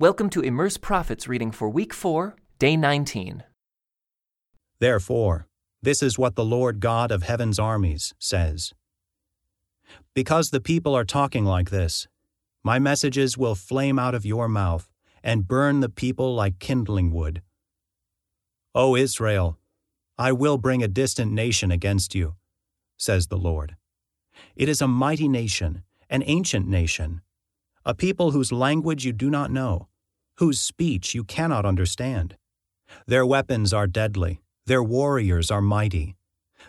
[0.00, 3.44] Welcome to Immerse Prophets reading for week 4, day 19.
[4.80, 5.46] Therefore,
[5.80, 8.74] this is what the Lord God of heaven's armies says.
[10.12, 12.08] Because the people are talking like this,
[12.64, 14.90] my messages will flame out of your mouth
[15.22, 17.40] and burn the people like kindling wood.
[18.74, 19.60] O Israel,
[20.18, 22.34] I will bring a distant nation against you,
[22.96, 23.76] says the Lord.
[24.56, 27.20] It is a mighty nation, an ancient nation
[27.84, 29.88] a people whose language you do not know,
[30.38, 32.36] whose speech you cannot understand.
[33.06, 36.16] Their weapons are deadly, their warriors are mighty.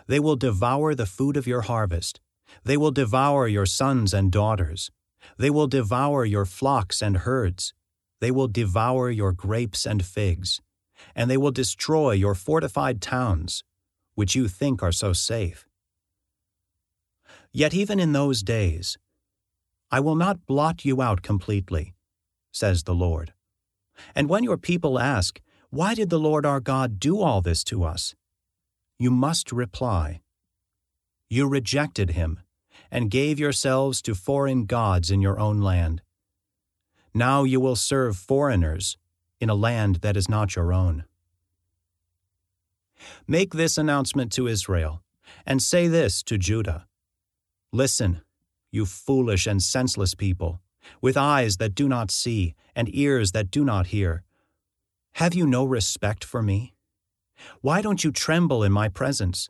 [0.07, 2.19] They will devour the food of your harvest.
[2.63, 4.91] They will devour your sons and daughters.
[5.37, 7.73] They will devour your flocks and herds.
[8.19, 10.61] They will devour your grapes and figs.
[11.15, 13.63] And they will destroy your fortified towns,
[14.15, 15.65] which you think are so safe.
[17.51, 18.97] Yet even in those days,
[19.91, 21.93] I will not blot you out completely,
[22.51, 23.33] says the Lord.
[24.13, 27.83] And when your people ask, Why did the Lord our God do all this to
[27.83, 28.15] us?
[28.97, 30.21] You must reply,
[31.29, 32.39] You rejected him
[32.91, 36.01] and gave yourselves to foreign gods in your own land.
[37.13, 38.97] Now you will serve foreigners
[39.39, 41.05] in a land that is not your own.
[43.27, 45.01] Make this announcement to Israel,
[45.45, 46.87] and say this to Judah
[47.71, 48.21] Listen,
[48.75, 50.61] you foolish and senseless people,
[51.01, 54.23] with eyes that do not see and ears that do not hear.
[55.13, 56.73] Have you no respect for me?
[57.61, 59.49] Why don't you tremble in my presence?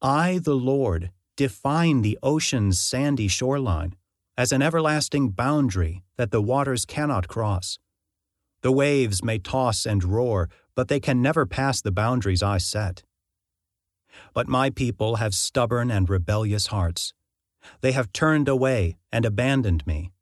[0.00, 3.94] I, the Lord, define the ocean's sandy shoreline
[4.36, 7.78] as an everlasting boundary that the waters cannot cross.
[8.62, 13.02] The waves may toss and roar, but they can never pass the boundaries I set.
[14.34, 17.12] But my people have stubborn and rebellious hearts.
[17.80, 20.12] They have turned away and abandoned me.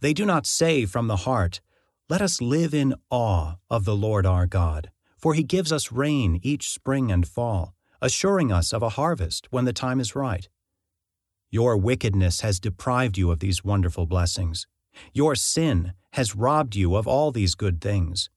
[0.00, 1.60] They do not say from the heart,
[2.08, 6.40] Let us live in awe of the Lord our God, for he gives us rain
[6.42, 10.48] each spring and fall, assuring us of a harvest when the time is right.
[11.50, 14.66] Your wickedness has deprived you of these wonderful blessings.
[15.12, 18.28] Your sin has robbed you of all these good things.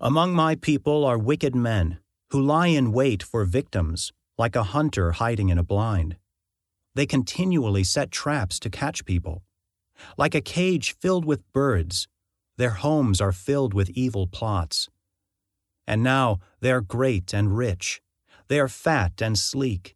[0.00, 1.98] Among my people are wicked men
[2.30, 6.16] who lie in wait for victims, like a hunter hiding in a blind.
[6.96, 9.42] They continually set traps to catch people.
[10.16, 12.08] Like a cage filled with birds,
[12.56, 14.88] their homes are filled with evil plots.
[15.86, 18.00] And now they are great and rich,
[18.48, 19.94] they are fat and sleek,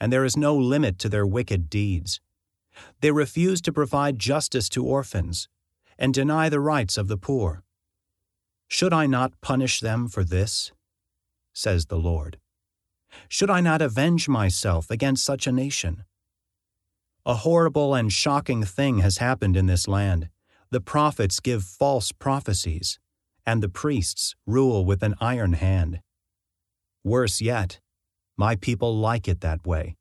[0.00, 2.20] and there is no limit to their wicked deeds.
[3.00, 5.48] They refuse to provide justice to orphans
[5.98, 7.64] and deny the rights of the poor.
[8.68, 10.70] Should I not punish them for this?
[11.52, 12.38] says the Lord.
[13.28, 16.04] Should I not avenge myself against such a nation?
[17.28, 20.30] A horrible and shocking thing has happened in this land.
[20.70, 22.98] The prophets give false prophecies,
[23.44, 26.00] and the priests rule with an iron hand.
[27.04, 27.80] Worse yet,
[28.38, 29.98] my people like it that way.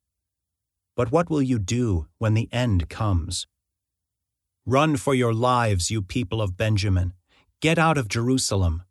[0.96, 3.46] But what will you do when the end comes?
[4.66, 7.12] Run for your lives, you people of Benjamin.
[7.62, 8.84] Get out of Jerusalem.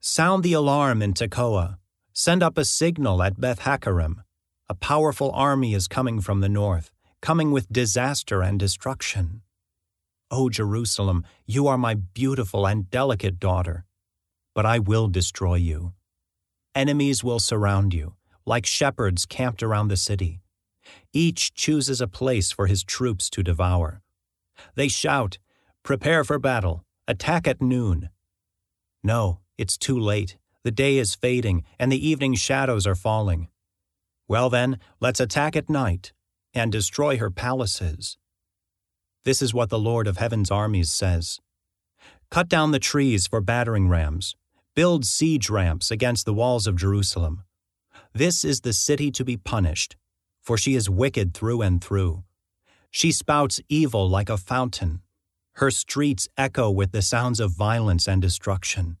[0.00, 1.78] Sound the alarm in Tekoa.
[2.12, 4.24] Send up a signal at Beth Hakkerem.
[4.68, 6.90] A powerful army is coming from the north
[7.24, 9.40] coming with disaster and destruction.
[10.30, 13.86] O Jerusalem, you are my beautiful and delicate daughter,
[14.54, 15.94] but I will destroy you.
[16.74, 18.12] Enemies will surround you,
[18.44, 20.42] like shepherds camped around the city.
[21.14, 24.02] Each chooses a place for his troops to devour.
[24.74, 25.38] They shout,
[25.82, 28.10] Prepare for battle, attack at noon.
[29.02, 30.36] No, it's too late.
[30.62, 33.48] The day is fading, and the evening shadows are falling.
[34.28, 36.12] Well, then, let's attack at night
[36.54, 38.16] and destroy her palaces.
[39.24, 41.40] This is what the Lord of Heaven's armies says
[42.30, 44.36] Cut down the trees for battering rams,
[44.74, 47.44] build siege ramps against the walls of Jerusalem.
[48.12, 49.96] This is the city to be punished,
[50.42, 52.24] for she is wicked through and through.
[52.90, 55.00] She spouts evil like a fountain.
[55.54, 58.98] Her streets echo with the sounds of violence and destruction.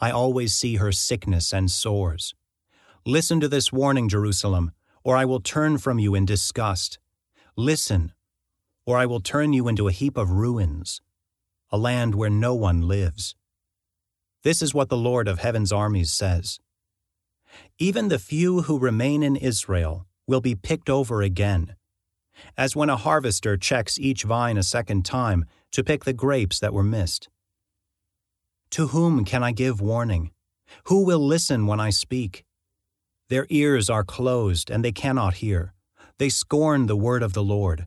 [0.00, 2.34] I always see her sickness and sores.
[3.06, 4.72] Listen to this warning, Jerusalem
[5.04, 6.98] or I will turn from you in disgust.
[7.56, 8.12] Listen,
[8.86, 11.02] or I will turn you into a heap of ruins,
[11.70, 13.36] a land where no one lives.
[14.42, 16.58] This is what the Lord of heaven's armies says.
[17.78, 21.76] Even the few who remain in Israel will be picked over again,
[22.56, 26.72] as when a harvester checks each vine a second time to pick the grapes that
[26.72, 27.28] were missed.
[28.70, 30.32] To whom can I give warning?
[30.84, 32.44] Who will listen when I speak?
[33.28, 35.74] Their ears are closed and they cannot hear.
[36.18, 37.86] They scorn the word of the Lord.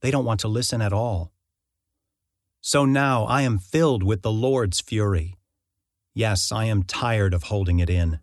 [0.00, 1.32] They don't want to listen at all.
[2.60, 5.36] So now I am filled with the Lord's fury.
[6.14, 8.20] Yes, I am tired of holding it in.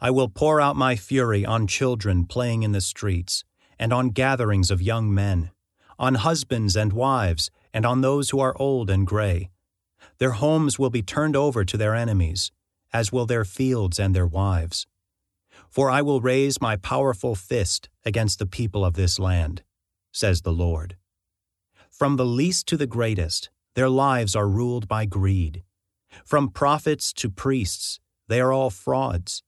[0.00, 3.44] I will pour out my fury on children playing in the streets,
[3.78, 5.50] and on gatherings of young men,
[5.98, 9.48] on husbands and wives, and on those who are old and gray.
[10.18, 12.52] Their homes will be turned over to their enemies,
[12.92, 14.86] as will their fields and their wives.
[15.68, 19.62] For I will raise my powerful fist against the people of this land,
[20.12, 20.96] says the Lord.
[21.90, 25.62] From the least to the greatest, their lives are ruled by greed.
[26.24, 29.42] From prophets to priests, they are all frauds.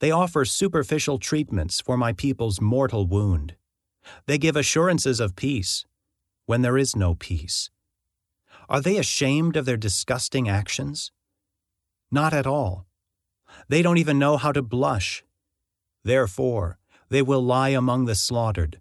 [0.00, 3.54] They offer superficial treatments for my people's mortal wound.
[4.26, 5.84] They give assurances of peace
[6.46, 7.70] when there is no peace.
[8.68, 11.12] Are they ashamed of their disgusting actions?
[12.10, 12.86] Not at all.
[13.68, 15.24] They don't even know how to blush.
[16.04, 16.78] Therefore,
[17.08, 18.80] they will lie among the slaughtered.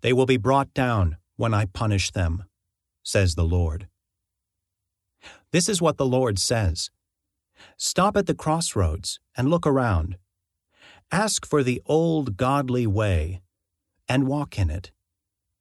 [0.00, 2.44] They will be brought down when I punish them
[3.02, 3.88] says the Lord.
[5.52, 6.90] This is what the Lord says
[7.76, 10.16] Stop at the crossroads and look around.
[11.12, 13.42] Ask for the old godly way
[14.08, 14.92] and walk in it.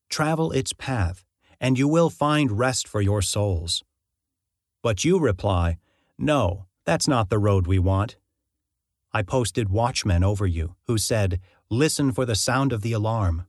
[0.09, 1.25] Travel its path,
[1.59, 3.83] and you will find rest for your souls.
[4.81, 5.77] But you reply,
[6.17, 8.15] No, that's not the road we want.
[9.11, 11.39] I posted watchmen over you who said,
[11.69, 13.45] Listen for the sound of the alarm.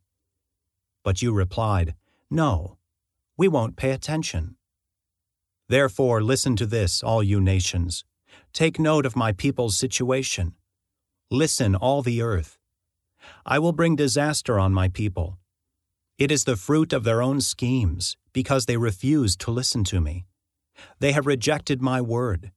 [1.04, 1.94] But you replied,
[2.30, 2.78] No,
[3.36, 4.56] we won't pay attention.
[5.68, 8.04] Therefore, listen to this, all you nations.
[8.52, 10.54] Take note of my people's situation.
[11.30, 12.58] Listen, all the earth.
[13.46, 15.38] I will bring disaster on my people.
[16.18, 20.26] It is the fruit of their own schemes, because they refuse to listen to me.
[20.98, 22.52] They have rejected my word.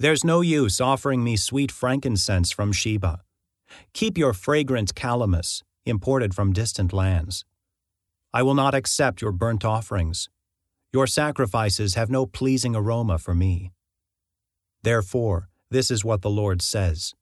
[0.00, 3.22] There's no use offering me sweet frankincense from Sheba.
[3.94, 7.44] Keep your fragrant calamus, imported from distant lands.
[8.32, 10.28] I will not accept your burnt offerings.
[10.92, 13.72] Your sacrifices have no pleasing aroma for me.
[14.84, 17.12] Therefore, this is what the Lord says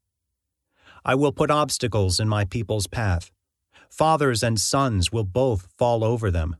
[1.02, 3.30] I will put obstacles in my people's path.
[3.88, 6.56] Fathers and sons will both fall over them.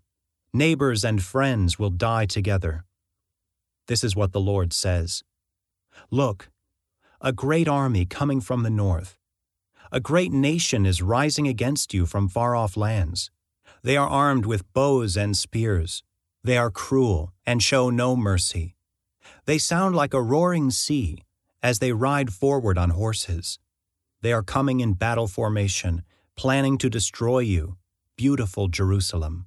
[0.54, 2.84] Neighbors and friends will die together.
[3.86, 5.22] This is what the Lord says
[6.10, 6.50] Look,
[7.20, 9.18] a great army coming from the north.
[9.90, 13.30] A great nation is rising against you from far off lands.
[13.82, 16.02] They are armed with bows and spears.
[16.42, 18.76] They are cruel and show no mercy.
[19.46, 21.22] They sound like a roaring sea
[21.62, 23.58] as they ride forward on horses.
[24.22, 26.02] They are coming in battle formation,
[26.36, 27.76] planning to destroy you,
[28.16, 29.46] beautiful Jerusalem.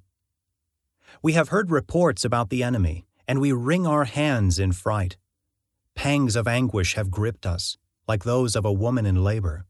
[1.22, 5.16] We have heard reports about the enemy, and we wring our hands in fright.
[6.00, 7.76] Pangs of anguish have gripped us,
[8.08, 9.66] like those of a woman in labor.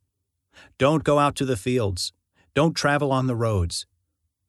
[0.79, 2.13] Don't go out to the fields.
[2.55, 3.85] Don't travel on the roads.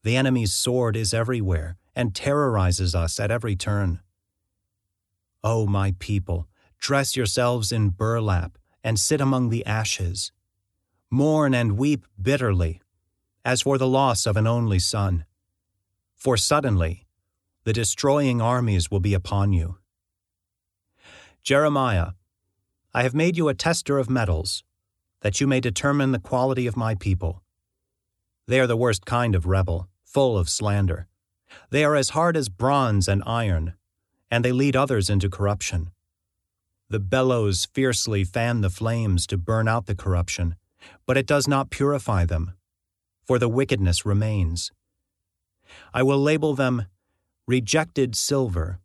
[0.04, 3.98] The enemy's sword is everywhere and terrorizes us at every turn.
[5.42, 6.46] O oh, my people,
[6.78, 10.30] dress yourselves in burlap and sit among the ashes.
[11.10, 12.80] Mourn and weep bitterly,
[13.44, 15.24] as for the loss of an only son.
[16.14, 17.08] For suddenly
[17.64, 19.78] the destroying armies will be upon you.
[21.42, 22.12] Jeremiah,
[22.94, 24.62] I have made you a tester of metals,
[25.22, 27.42] that you may determine the quality of my people.
[28.46, 31.08] They are the worst kind of rebel full of slander.
[31.70, 33.74] They are as hard as bronze and iron,
[34.30, 35.90] and they lead others into corruption.
[36.88, 40.54] The bellows fiercely fan the flames to burn out the corruption,
[41.06, 42.52] but it does not purify them,
[43.24, 44.70] for the wickedness remains.
[45.92, 46.86] I will label them
[47.48, 48.78] rejected silver,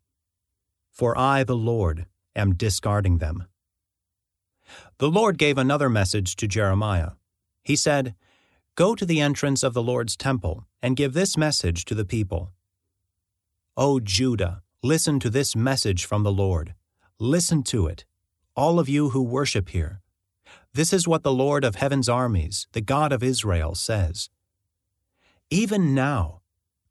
[0.91, 3.47] for I, the Lord, am discarding them.
[4.99, 7.11] The Lord gave another message to Jeremiah.
[7.63, 8.15] He said,
[8.75, 12.51] Go to the entrance of the Lord's temple and give this message to the people.
[13.75, 16.75] O Judah, listen to this message from the Lord.
[17.19, 18.05] Listen to it,
[18.55, 20.01] all of you who worship here.
[20.73, 24.29] This is what the Lord of heaven's armies, the God of Israel, says.
[25.49, 26.41] Even now,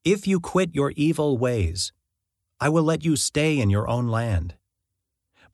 [0.05, 1.93] if you quit your evil ways,
[2.61, 4.55] I will let you stay in your own land.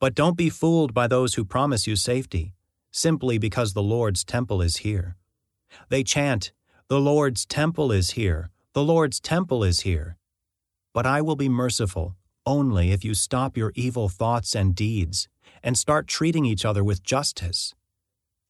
[0.02, 2.54] But don't be fooled by those who promise you safety,
[2.90, 5.16] simply because the Lord's temple is here.
[5.90, 6.50] They chant,
[6.88, 10.16] The Lord's temple is here, the Lord's temple is here.
[10.92, 15.28] But I will be merciful only if you stop your evil thoughts and deeds
[15.62, 17.72] and start treating each other with justice.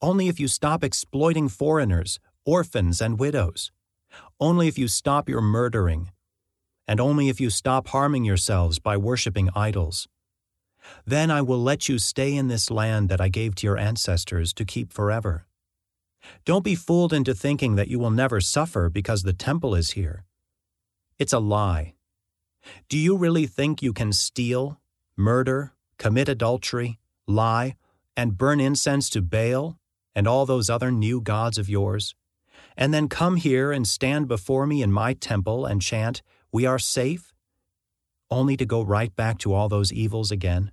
[0.00, 3.71] Only if you stop exploiting foreigners, orphans, and widows.
[4.40, 6.12] Only if you stop your murdering.
[6.88, 10.09] And only if you stop harming yourselves by worshiping idols.
[11.07, 14.53] Then I will let you stay in this land that I gave to your ancestors
[14.55, 15.47] to keep forever.
[16.45, 20.25] Don't be fooled into thinking that you will never suffer because the temple is here.
[21.19, 21.95] It's a lie.
[22.89, 24.81] Do you really think you can steal,
[25.17, 27.77] murder, commit adultery, lie,
[28.17, 29.79] and burn incense to Baal
[30.15, 32.15] and all those other new gods of yours,
[32.77, 36.23] and then come here and stand before me in my temple and chant,
[36.53, 37.32] We are safe?
[38.33, 40.73] Only to go right back to all those evils again?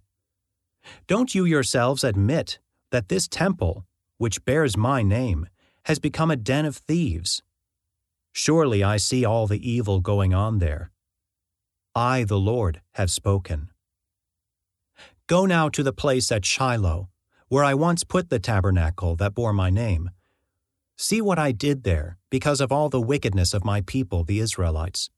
[1.07, 2.57] Don't you yourselves admit
[2.89, 3.85] that this temple,
[4.17, 5.45] which bears my name,
[5.83, 7.43] has become a den of thieves?
[8.31, 10.91] Surely I see all the evil going on there.
[11.93, 13.71] I, the Lord, have spoken.
[15.27, 17.09] Go now to the place at Shiloh,
[17.49, 20.11] where I once put the tabernacle that bore my name.
[20.97, 25.09] See what I did there because of all the wickedness of my people, the Israelites.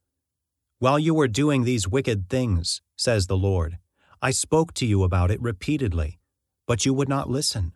[0.82, 3.78] While you were doing these wicked things, says the Lord,
[4.20, 6.18] I spoke to you about it repeatedly,
[6.66, 7.74] but you would not listen.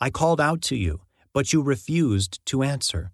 [0.00, 1.00] I called out to you,
[1.32, 3.10] but you refused to answer.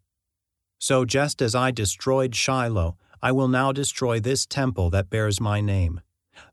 [0.79, 5.63] So just as I destroyed Shiloh, I will now destroy this temple that bears my
[5.63, 6.03] name,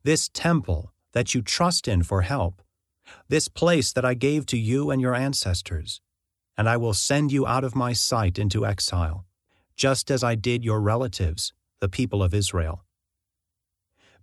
[0.03, 2.61] this temple that you trust in for help,
[3.27, 5.99] this place that I gave to you and your ancestors,
[6.57, 9.25] and I will send you out of my sight into exile,
[9.75, 12.83] just as I did your relatives, the people of Israel.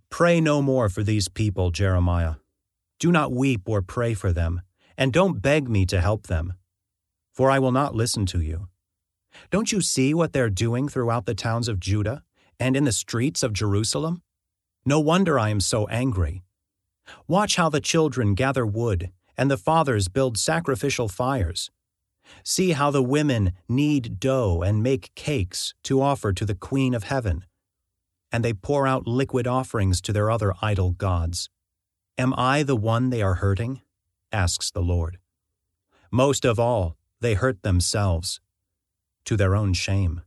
[0.09, 2.35] Pray no more for these people, Jeremiah.
[2.99, 4.61] Do not weep or pray for them,
[4.97, 6.53] and don't beg me to help them,
[7.33, 8.67] for I will not listen to you.
[9.51, 12.23] Don't you see what they're doing throughout the towns of Judah
[12.59, 14.23] and in the streets of Jerusalem?
[14.85, 16.43] No wonder I am so angry.
[17.27, 21.69] Watch how the children gather wood and the fathers build sacrificial fires.
[22.43, 27.03] See how the women knead dough and make cakes to offer to the Queen of
[27.03, 27.45] Heaven.
[28.31, 31.49] And they pour out liquid offerings to their other idol gods.
[32.17, 33.81] Am I the one they are hurting?
[34.31, 35.19] asks the Lord.
[36.11, 38.39] Most of all, they hurt themselves
[39.25, 40.21] to their own shame.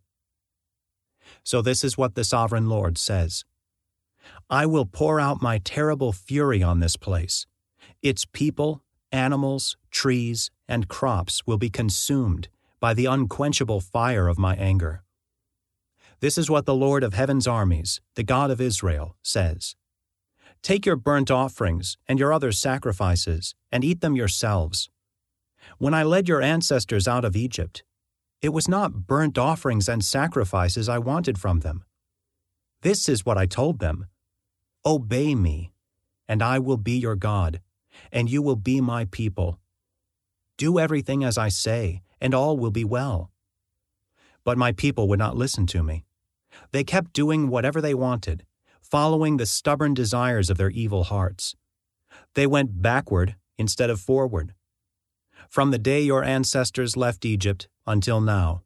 [1.43, 3.45] So, this is what the sovereign Lord says
[4.49, 7.47] I will pour out my terrible fury on this place.
[8.03, 14.55] Its people, animals, trees, and crops will be consumed by the unquenchable fire of my
[14.57, 15.03] anger.
[16.21, 19.75] This is what the Lord of heaven's armies, the God of Israel, says
[20.63, 24.91] Take your burnt offerings and your other sacrifices, and eat them yourselves.
[25.79, 27.85] When I led your ancestors out of Egypt,
[28.43, 31.85] it was not burnt offerings and sacrifices I wanted from them.
[32.83, 34.07] This is what I told them
[34.85, 35.73] Obey me,
[36.29, 37.63] and I will be your God,
[38.13, 39.59] and you will be my people.
[40.59, 43.31] Do everything as I say, and all will be well.
[44.45, 46.05] But my people would not listen to me.
[46.73, 48.45] They kept doing whatever they wanted,
[48.81, 51.55] following the stubborn desires of their evil hearts.
[52.35, 54.55] They went backward instead of forward.
[55.49, 58.63] From the day your ancestors left Egypt until now,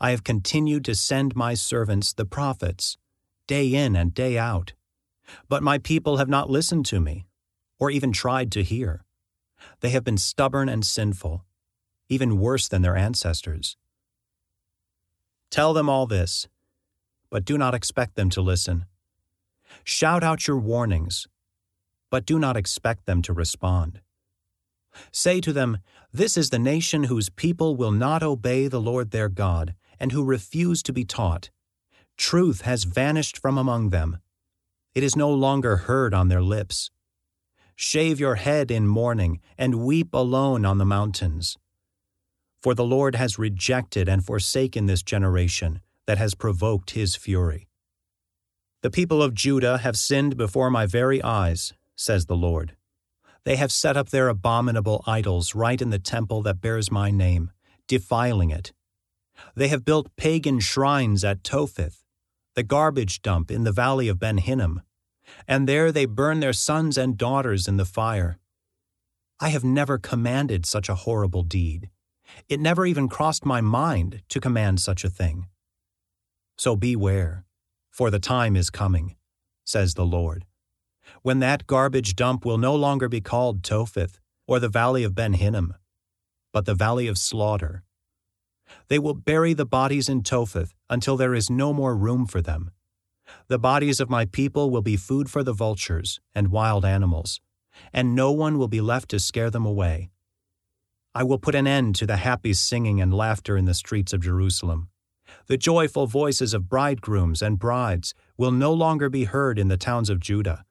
[0.00, 2.98] I have continued to send my servants, the prophets,
[3.46, 4.72] day in and day out.
[5.48, 7.26] But my people have not listened to me,
[7.78, 9.04] or even tried to hear.
[9.80, 11.44] They have been stubborn and sinful,
[12.08, 13.76] even worse than their ancestors.
[15.50, 16.48] Tell them all this,
[17.30, 18.86] but do not expect them to listen.
[19.84, 21.26] Shout out your warnings,
[22.10, 24.00] but do not expect them to respond.
[25.12, 25.78] Say to them,
[26.12, 30.24] This is the nation whose people will not obey the Lord their God, and who
[30.24, 31.50] refuse to be taught.
[32.16, 34.18] Truth has vanished from among them.
[34.94, 36.90] It is no longer heard on their lips.
[37.74, 41.58] Shave your head in mourning, and weep alone on the mountains.
[42.62, 47.68] For the Lord has rejected and forsaken this generation that has provoked his fury.
[48.82, 52.76] The people of Judah have sinned before my very eyes, says the Lord.
[53.44, 57.50] They have set up their abominable idols right in the temple that bears my name,
[57.88, 58.72] defiling it.
[59.54, 62.04] They have built pagan shrines at Topheth,
[62.54, 64.82] the garbage dump in the valley of Ben Hinnom,
[65.46, 68.38] and there they burn their sons and daughters in the fire.
[69.38, 71.90] I have never commanded such a horrible deed.
[72.48, 75.46] It never even crossed my mind to command such a thing.
[76.56, 77.44] So beware,
[77.90, 79.16] for the time is coming,
[79.64, 80.44] says the Lord
[81.22, 85.34] when that garbage dump will no longer be called Topheth or the valley of Ben
[85.34, 85.74] Hinnom,
[86.52, 87.82] but the valley of slaughter.
[88.88, 92.70] They will bury the bodies in Topheth until there is no more room for them.
[93.48, 97.40] The bodies of my people will be food for the vultures and wild animals,
[97.92, 100.10] and no one will be left to scare them away.
[101.14, 104.20] I will put an end to the happy singing and laughter in the streets of
[104.20, 104.90] Jerusalem.
[105.46, 110.10] The joyful voices of bridegrooms and brides will no longer be heard in the towns
[110.10, 110.64] of Judah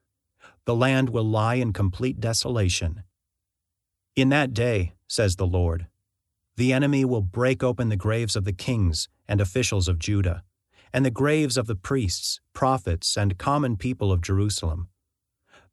[0.66, 3.04] the land will lie in complete desolation.
[4.16, 5.86] In that day, says the Lord,
[6.56, 10.42] the enemy will break open the graves of the kings and officials of Judah,
[10.92, 14.88] and the graves of the priests, prophets, and common people of Jerusalem.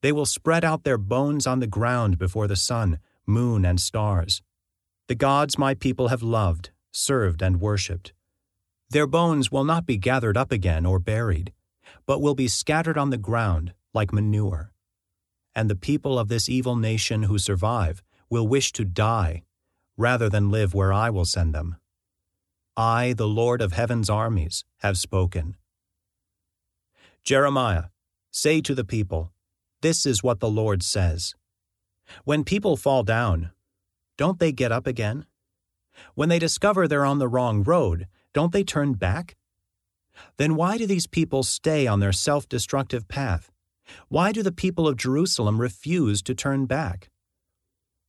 [0.01, 4.43] They will spread out their bones on the ground before the sun, moon, and stars.
[5.07, 8.13] The gods my people have loved, served, and worshipped.
[8.93, 11.51] Their bones will not be gathered up again or buried,
[12.05, 14.71] but will be scattered on the ground like manure.
[15.55, 19.45] And the people of this evil nation who survive will wish to die
[19.97, 21.77] rather than live where I will send them.
[22.77, 25.55] I, the Lord of heaven's armies, have spoken.
[27.23, 27.85] Jeremiah,
[28.29, 29.31] say to the people,
[29.81, 31.33] This is what the Lord says.
[32.25, 33.53] When people fall down,
[34.19, 35.25] don't they get up again?
[36.13, 39.35] When they discover they're on the wrong road, don't they turn back?
[40.37, 43.51] Then why do these people stay on their self destructive path?
[44.07, 47.09] Why do the people of Jerusalem refuse to turn back?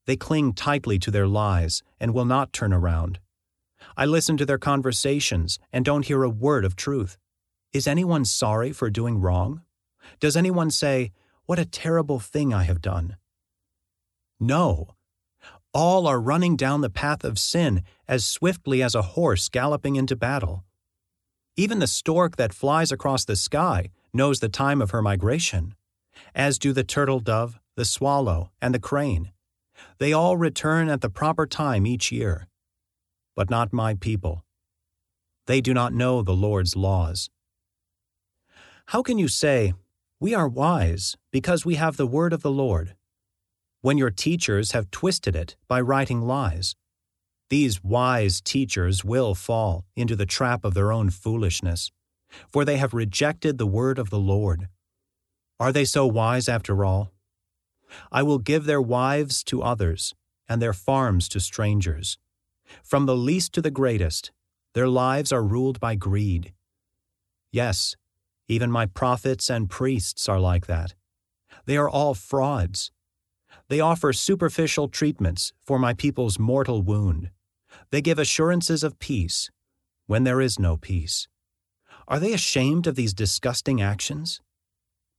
[0.07, 3.21] They cling tightly to their lies and will not turn around.
[3.97, 7.17] I listen to their conversations and don't hear a word of truth.
[7.73, 9.63] Is anyone sorry for doing wrong?
[10.21, 11.13] Does anyone say,
[11.47, 13.17] What a terrible thing I have done?
[14.39, 14.94] No.
[15.75, 20.17] All are running down the path of sin as swiftly as a horse galloping into
[20.17, 20.65] battle.
[21.57, 25.75] Even the stork that flies across the sky knows the time of her migration,
[26.35, 29.33] as do the turtle dove, the swallow, and the crane.
[29.99, 32.49] They all return at the proper time each year
[33.35, 34.45] but not my people.
[35.47, 37.31] They do not know the Lord's laws.
[38.87, 39.75] How can you say,
[40.21, 42.95] We are wise because we have the word of the Lord,
[43.85, 46.75] when your teachers have twisted it by writing lies?
[47.51, 51.93] These wise teachers will fall into the trap of their own foolishness,
[52.49, 54.69] for they have rejected the word of the Lord.
[55.61, 57.13] Are they so wise after all?
[58.11, 60.15] I will give their wives to others,
[60.49, 62.17] and their farms to strangers.
[62.83, 64.33] From the least to the greatest,
[64.73, 66.55] their lives are ruled by greed.
[67.53, 67.97] Yes,
[68.49, 70.95] even my prophets and priests are like that.
[71.67, 72.91] They are all frauds.
[73.69, 77.31] They offer superficial treatments for my people's mortal wound.
[77.91, 79.51] They give assurances of peace
[80.07, 81.29] when there is no peace.
[82.07, 84.41] Are they ashamed of these disgusting actions?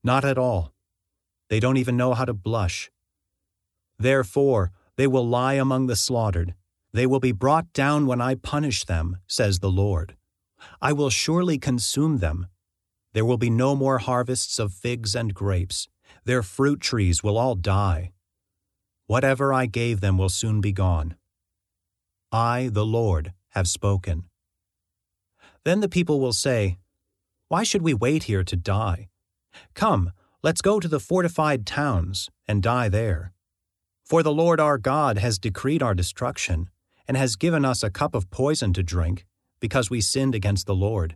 [0.03, 0.73] Not at all.
[1.49, 2.91] They don't even know how to blush.
[3.97, 6.53] Therefore, they will lie among the slaughtered
[6.95, 10.15] they will be brought down when I punish them, says the Lord.
[10.81, 12.47] I will surely consume them.
[13.11, 15.89] There will be no more harvests of figs and grapes.
[16.23, 18.13] Their fruit trees will all die.
[19.07, 21.15] Whatever I gave them will soon be gone.
[22.31, 24.25] I, the Lord, have spoken.
[25.63, 26.77] Then the people will say,
[27.47, 29.09] Why should we wait here to die?
[29.73, 33.31] Come, let's go to the fortified towns and die there.
[34.03, 36.69] For the Lord our God has decreed our destruction
[37.07, 39.25] and has given us a cup of poison to drink,
[39.59, 41.15] because we sinned against the Lord.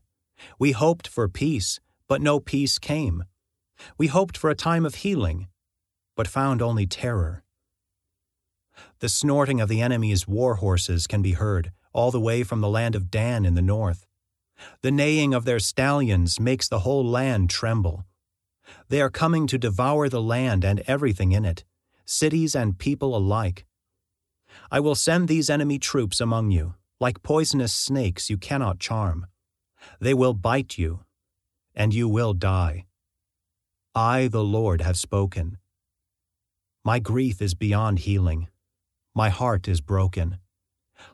[0.57, 3.25] We hoped for peace, but no peace came.
[3.97, 5.47] We hoped for a time of healing,
[6.15, 7.43] but found only terror.
[8.99, 12.69] The snorting of the enemy's war horses can be heard all the way from the
[12.69, 14.05] land of Dan in the north.
[14.81, 18.05] The neighing of their stallions makes the whole land tremble.
[18.89, 21.63] They are coming to devour the land and everything in it,
[22.05, 23.65] cities and people alike.
[24.71, 29.27] I will send these enemy troops among you, like poisonous snakes you cannot charm.
[29.99, 31.01] They will bite you,
[31.73, 32.85] and you will die.
[33.95, 35.57] I, the Lord, have spoken.
[36.83, 38.47] My grief is beyond healing.
[39.15, 40.39] My heart is broken.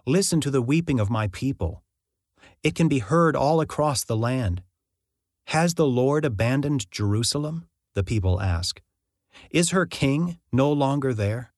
[0.05, 1.83] Listen to the weeping of my people.
[2.63, 4.63] It can be heard all across the land.
[5.47, 7.67] Has the Lord abandoned Jerusalem?
[7.93, 8.81] The people ask.
[9.51, 11.53] Is her king no longer there?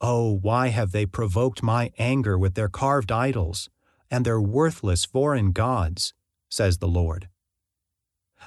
[0.00, 3.68] Oh, why have they provoked my anger with their carved idols
[4.10, 6.14] and their worthless foreign gods?
[6.48, 7.28] says the Lord.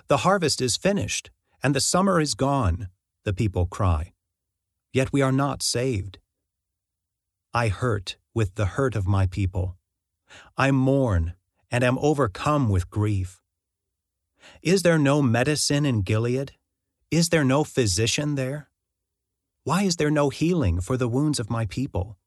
[0.07, 1.29] The harvest is finished,
[1.61, 2.87] and the summer is gone,
[3.23, 4.13] the people cry.
[4.93, 6.19] Yet we are not saved.
[7.53, 9.75] I hurt with the hurt of my people.
[10.57, 11.33] I mourn
[11.69, 13.41] and am overcome with grief.
[14.61, 16.53] Is there no medicine in Gilead?
[17.09, 18.69] Is there no physician there?
[19.65, 22.17] Why is there no healing for the wounds of my people?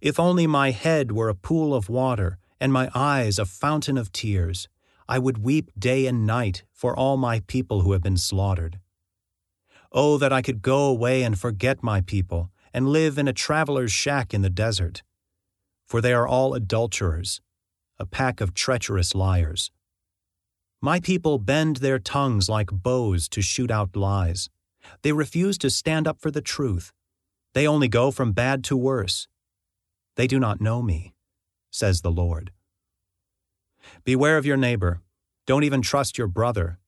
[0.00, 4.12] If only my head were a pool of water and my eyes a fountain of
[4.12, 4.68] tears,
[5.08, 8.78] I would weep day and night for all my people who have been slaughtered.
[9.90, 13.92] Oh, that I could go away and forget my people and live in a traveler's
[13.92, 15.02] shack in the desert.
[15.86, 17.40] For they are all adulterers,
[17.98, 19.70] a pack of treacherous liars.
[20.80, 24.48] My people bend their tongues like bows to shoot out lies.
[25.02, 26.92] They refuse to stand up for the truth.
[27.54, 29.28] They only go from bad to worse.
[30.16, 31.14] They do not know me,
[31.70, 32.50] says the Lord.
[34.04, 35.00] Beware of your neighbor,
[35.46, 36.78] Don't even trust your brother,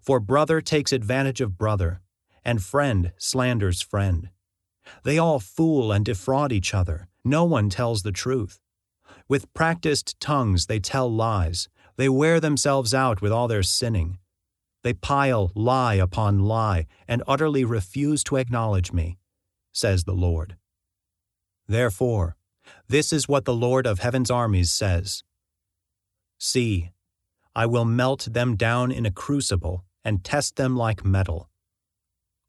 [0.00, 2.00] for brother takes advantage of brother,
[2.44, 4.30] and friend slanders friend.
[5.02, 7.08] They all fool and defraud each other.
[7.24, 8.60] No one tells the truth.
[9.28, 11.68] With practiced tongues they tell lies.
[11.96, 14.18] They wear themselves out with all their sinning.
[14.82, 19.18] They pile lie upon lie and utterly refuse to acknowledge me,
[19.72, 20.56] says the Lord.
[21.66, 22.36] Therefore,
[22.88, 25.22] this is what the Lord of heaven's armies says
[26.38, 26.90] See,
[27.54, 31.48] I will melt them down in a crucible and test them like metal.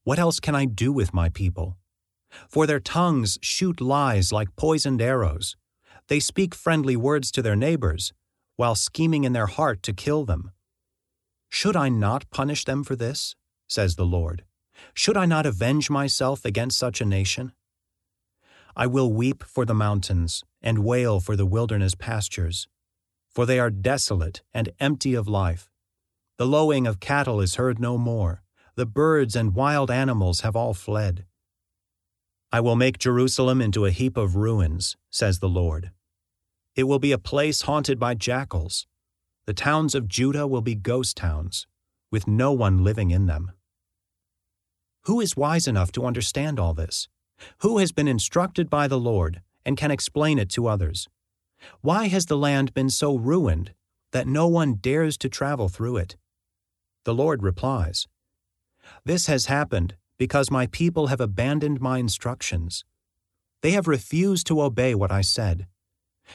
[0.04, 1.78] What else can I do with my people?
[2.50, 5.56] For their tongues shoot lies like poisoned arrows.
[6.08, 8.14] They speak friendly words to their neighbors,
[8.56, 10.52] while scheming in their heart to kill them.
[11.50, 13.36] Should I not punish them for this?
[13.68, 14.44] says the Lord.
[14.94, 17.54] Should I not avenge myself against such a nation?
[18.76, 22.68] I will weep for the mountains and wail for the wilderness pastures,
[23.30, 25.70] for they are desolate and empty of life.
[26.38, 28.44] The lowing of cattle is heard no more,
[28.76, 31.26] the birds and wild animals have all fled.
[32.56, 35.91] I will make Jerusalem into a heap of ruins, says the Lord.
[36.74, 38.88] It will be a place haunted by jackals
[39.46, 41.68] the towns of Judah will be ghost towns,
[42.12, 43.52] with no one living in them.
[45.02, 47.10] Who is wise enough to understand all this?
[47.60, 51.10] Who has been instructed by the Lord and can explain it to others?
[51.82, 53.74] Why has the land been so ruined
[54.13, 56.15] that no one dares to travel through it?
[57.04, 58.08] The Lord replies
[59.04, 62.86] This has happened because my people have abandoned my instructions.
[63.62, 65.67] They have refused to obey what I said.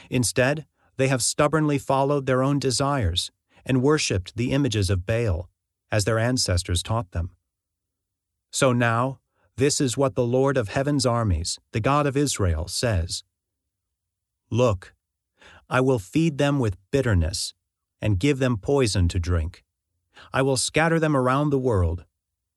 [0.09, 0.65] Instead,
[0.97, 3.31] they have stubbornly followed their own desires
[3.65, 5.49] and worshipped the images of Baal,
[5.91, 7.31] as their ancestors taught them.
[8.51, 9.19] So now,
[9.57, 13.23] this is what the Lord of heaven's armies, the God of Israel, says
[14.49, 14.93] Look,
[15.69, 17.53] I will feed them with bitterness
[18.01, 19.63] and give them poison to drink.
[20.33, 22.05] I will scatter them around the world,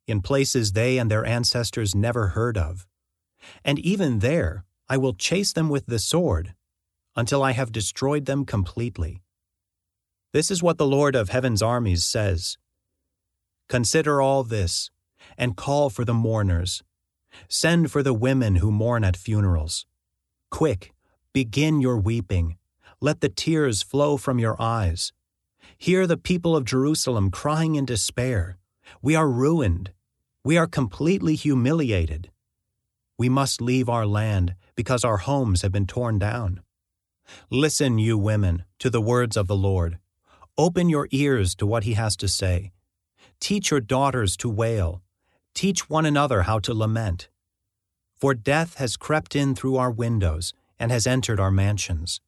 [0.07, 2.87] in places they and their ancestors never heard of.
[3.65, 6.55] And even there, I will chase them with the sword
[7.17, 9.23] until I have destroyed them completely.
[10.33, 12.59] This is what the Lord of heaven's armies says
[13.69, 14.91] Consider all this,
[15.39, 16.83] and call for the mourners.
[17.49, 19.87] Send for the women who mourn at funerals.
[20.51, 20.93] Quick,
[21.33, 22.57] begin your weeping.
[23.01, 25.13] Let the tears flow from your eyes.
[25.79, 28.59] Hear the people of Jerusalem crying in despair.
[29.03, 29.93] We are ruined.
[30.47, 32.31] We are completely humiliated.
[33.17, 36.61] We must leave our land because our homes have been torn down.
[37.49, 39.99] Listen, you women, to the words of the Lord.
[40.59, 42.73] Open your ears to what he has to say.
[43.41, 45.01] Teach your daughters to wail.
[45.55, 47.29] Teach one another how to lament.
[48.15, 52.21] For death has crept in through our windows and has entered our mansions.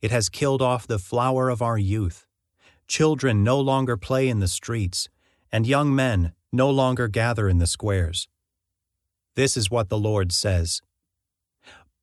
[0.00, 2.26] It has killed off the flower of our youth.
[2.88, 5.08] Children no longer play in the streets,
[5.52, 8.28] and young men no longer gather in the squares.
[9.34, 10.82] This is what the Lord says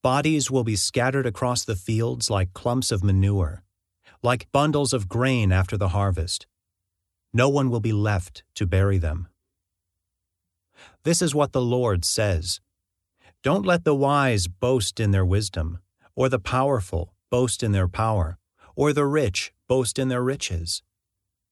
[0.02, 3.64] Bodies will be scattered across the fields like clumps of manure,
[4.24, 6.48] like bundles of grain after the harvest.
[7.34, 9.28] No one will be left to bury them.
[11.04, 12.62] This is what the Lord says
[13.44, 15.80] Don't let the wise boast in their wisdom,
[16.16, 18.38] or the powerful boast in their power,
[18.76, 20.82] or the rich boast in their riches.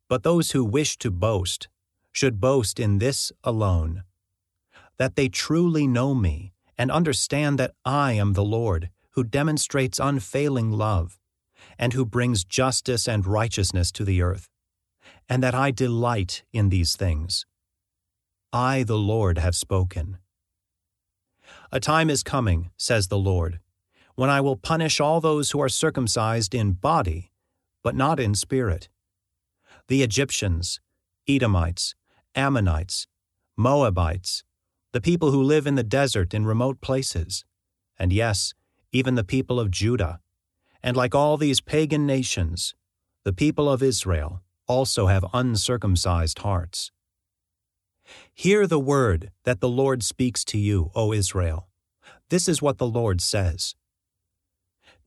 [0.09, 1.67] But those who wish to boast
[2.11, 4.03] should boast in this alone
[4.97, 10.71] that they truly know me and understand that I am the Lord, who demonstrates unfailing
[10.71, 11.19] love,
[11.79, 14.49] and who brings justice and righteousness to the earth,
[15.29, 17.45] and that I delight in these things.
[18.53, 20.17] I, the Lord, have spoken.
[21.71, 23.59] A time is coming, says the Lord,
[24.15, 27.31] when I will punish all those who are circumcised in body,
[27.83, 28.89] but not in spirit.
[29.87, 30.79] The Egyptians,
[31.27, 31.95] Edomites,
[32.35, 33.07] Ammonites,
[33.55, 34.43] Moabites,
[34.93, 37.43] the people who live in the desert in remote places,
[37.99, 38.53] and yes,
[38.91, 40.19] even the people of Judah.
[40.81, 42.75] And like all these pagan nations,
[43.23, 46.91] the people of Israel also have uncircumcised hearts.
[48.33, 51.67] Hear the word that the Lord speaks to you, O Israel.
[52.29, 53.75] This is what the Lord says.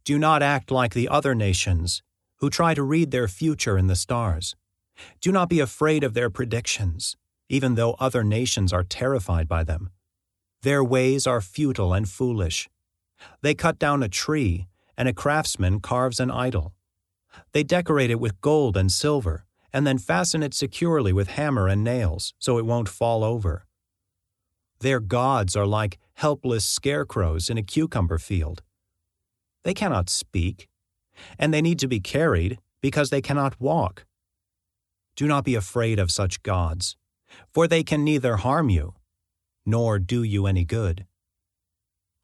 [0.04, 2.02] Do not act like the other nations
[2.36, 4.56] who try to read their future in the stars.
[5.20, 7.16] Do not be afraid of their predictions
[7.50, 9.90] even though other nations are terrified by them.
[10.62, 12.70] Their ways are futile and foolish.
[13.42, 16.72] They cut down a tree, and a craftsman carves an idol.
[17.52, 21.82] They decorate it with gold and silver, and then fasten it securely with hammer and
[21.82, 23.66] nails so it won't fall over.
[24.78, 28.62] Their gods are like helpless scarecrows in a cucumber field.
[29.64, 30.68] They cannot speak,
[31.38, 34.06] and they need to be carried because they cannot walk.
[35.16, 36.96] Do not be afraid of such gods,
[37.52, 38.94] for they can neither harm you
[39.70, 41.06] nor do you any good.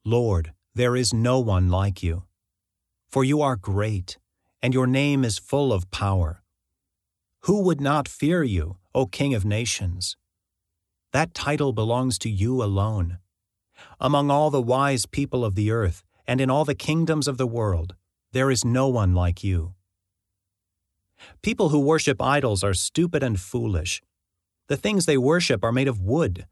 [0.04, 2.24] Lord, there is no one like you,
[3.08, 4.18] for you are great,
[4.60, 6.42] and your name is full of power.
[7.42, 10.16] Who would not fear you, O King of nations?
[11.12, 13.18] That title belongs to you alone.
[14.00, 17.46] Among all the wise people of the earth and in all the kingdoms of the
[17.46, 17.94] world,
[18.32, 19.75] there is no one like you.
[21.42, 24.02] People who worship idols are stupid and foolish.
[24.68, 26.46] The things they worship are made of wood.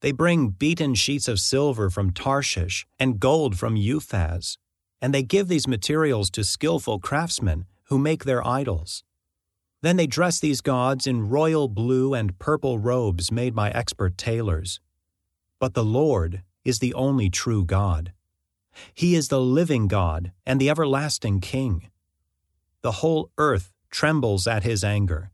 [0.00, 4.56] They bring beaten sheets of silver from Tarshish and gold from Uphaz,
[5.00, 9.04] and they give these materials to skillful craftsmen who make their idols.
[9.82, 14.80] Then they dress these gods in royal blue and purple robes made by expert tailors.
[15.58, 18.12] But the Lord is the only true God.
[18.94, 21.90] He is the living God and the everlasting King.
[22.82, 25.30] The whole earth trembles at his anger.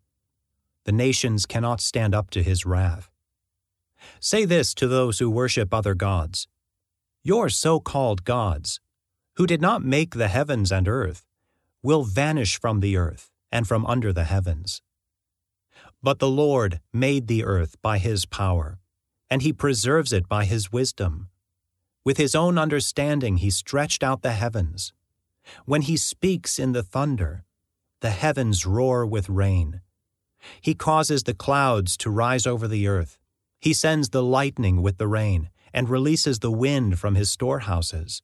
[0.85, 3.11] The nations cannot stand up to his wrath.
[4.21, 6.49] Say this to those who worship other gods
[7.23, 8.81] Your so called gods,
[9.35, 11.27] who did not make the heavens and earth,
[11.83, 14.83] will vanish from the earth and from under the heavens.
[16.03, 18.79] But the Lord made the earth by his power,
[19.31, 21.31] and he preserves it by his wisdom.
[22.05, 24.93] With his own understanding he stretched out the heavens.
[25.65, 27.46] When he speaks in the thunder,
[28.07, 29.81] the heavens roar with rain.
[30.61, 33.19] He causes the clouds to rise over the earth.
[33.59, 38.23] He sends the lightning with the rain, and releases the wind from his storehouses.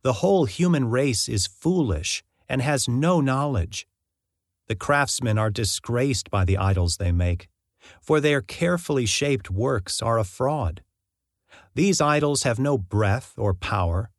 [0.00, 3.86] The whole human race is foolish and has no knowledge.
[4.68, 7.50] The craftsmen are disgraced by the idols they make,
[8.00, 10.82] for their carefully shaped works are a fraud.
[11.74, 14.12] These idols have no breath or power.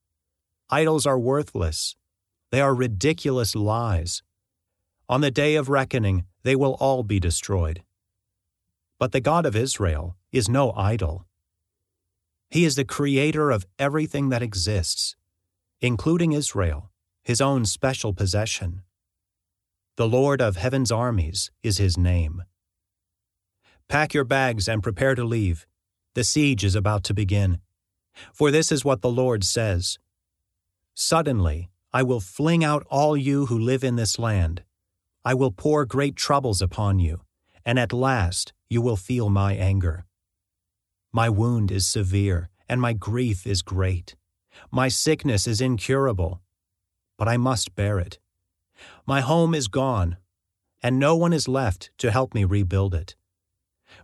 [0.69, 1.95] Idols are worthless.
[2.51, 4.21] They are ridiculous lies.
[5.11, 7.83] On the day of reckoning, they will all be destroyed.
[8.97, 11.25] But the God of Israel is no idol.
[12.49, 15.17] He is the creator of everything that exists,
[15.81, 16.91] including Israel,
[17.25, 18.83] his own special possession.
[19.97, 22.43] The Lord of heaven's armies is his name.
[23.89, 25.67] Pack your bags and prepare to leave.
[26.13, 27.59] The siege is about to begin.
[28.31, 29.99] For this is what the Lord says
[30.93, 34.63] Suddenly I will fling out all you who live in this land.
[35.23, 37.21] I will pour great troubles upon you,
[37.63, 40.05] and at last you will feel my anger.
[41.11, 44.15] My wound is severe, and my grief is great.
[44.71, 46.41] My sickness is incurable,
[47.17, 48.17] but I must bear it.
[49.05, 50.17] My home is gone,
[50.81, 53.15] and no one is left to help me rebuild it.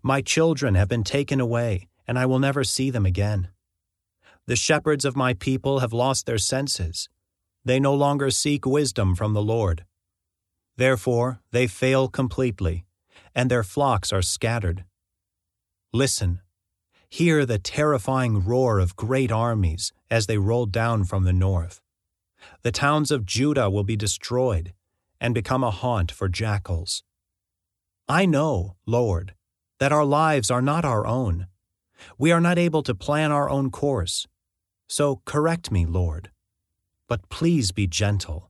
[0.03, 3.49] My children have been taken away, and I will never see them again.
[4.45, 7.09] The shepherds of my people have lost their senses.
[7.65, 9.86] They no longer seek wisdom from the Lord.
[10.77, 12.85] Therefore, they fail completely,
[13.35, 14.85] and their flocks are scattered.
[15.91, 16.41] Listen,
[17.09, 21.81] hear the terrifying roar of great armies as they roll down from the north.
[22.61, 24.73] The towns of Judah will be destroyed
[25.19, 27.03] and become a haunt for jackals.
[28.07, 29.33] I know, Lord,
[29.79, 31.47] that our lives are not our own.
[32.17, 34.27] We are not able to plan our own course.
[34.87, 36.29] So correct me, Lord.
[37.09, 38.46] But please be gentle.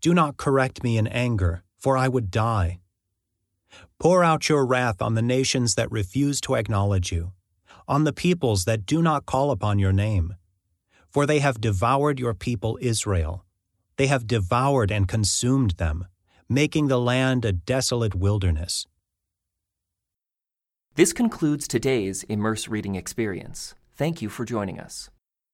[0.00, 2.80] Do not correct me in anger, for I would die.
[3.98, 7.32] Pour out your wrath on the nations that refuse to acknowledge you,
[7.86, 10.34] on the peoples that do not call upon your name
[11.10, 13.44] for they have devoured your people Israel.
[13.96, 16.06] They have devoured and consumed them,
[16.48, 18.86] making the land a desolate wilderness.
[20.94, 23.74] This concludes today's Immerse Reading Experience.
[23.96, 25.10] Thank you for joining us.